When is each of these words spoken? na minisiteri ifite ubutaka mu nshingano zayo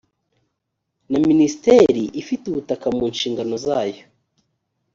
na 1.11 1.19
minisiteri 1.29 2.03
ifite 2.21 2.43
ubutaka 2.47 2.87
mu 2.95 3.03
nshingano 3.13 3.55
zayo 3.65 4.03